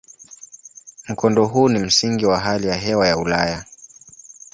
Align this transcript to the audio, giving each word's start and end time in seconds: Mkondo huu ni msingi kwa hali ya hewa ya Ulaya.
Mkondo 1.09 1.45
huu 1.45 1.69
ni 1.69 1.79
msingi 1.79 2.25
kwa 2.25 2.39
hali 2.39 2.67
ya 2.67 2.75
hewa 2.75 3.07
ya 3.07 3.17
Ulaya. 3.17 3.65